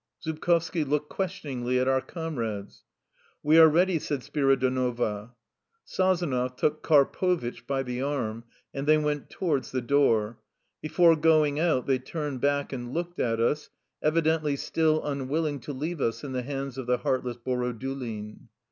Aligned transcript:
Zubkovski 0.25 0.83
looked 0.83 1.09
questioningly 1.11 1.77
at 1.77 1.87
our 1.87 2.01
comrades. 2.01 2.85
"We 3.43 3.59
are 3.59 3.67
ready," 3.67 3.99
said 3.99 4.23
Spiridonova. 4.23 5.35
Sazonov 5.85 6.55
took 6.57 6.81
Karpovitch 6.81 7.67
by 7.67 7.83
the 7.83 8.01
arm, 8.01 8.45
and 8.73 8.87
they 8.87 8.97
went 8.97 9.29
to 9.29 9.43
wards 9.45 9.69
the 9.71 9.79
door. 9.79 10.39
Before 10.81 11.15
going 11.15 11.59
out 11.59 11.85
they 11.85 11.99
turned 11.99 12.41
back 12.41 12.73
and 12.73 12.95
looked 12.95 13.19
at 13.19 13.39
us, 13.39 13.69
evidently 14.01 14.55
still 14.55 15.05
unwilling 15.05 15.59
to 15.59 15.71
leave 15.71 16.01
us 16.01 16.23
in 16.23 16.31
the 16.31 16.41
hands 16.41 16.79
of 16.79 16.87
the 16.87 16.97
heartless 16.97 17.37
Boro 17.37 17.71
dulin. 17.71 18.47